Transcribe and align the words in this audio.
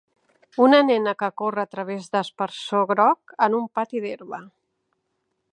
Una 0.67 0.79
nena 0.85 1.13
que 1.19 1.29
corre 1.41 1.65
a 1.69 1.71
través 1.75 2.09
d'aspersor 2.15 2.89
groc 2.95 3.37
en 3.49 3.59
un 3.61 3.71
pati 3.81 4.03
d'herba 4.07 4.45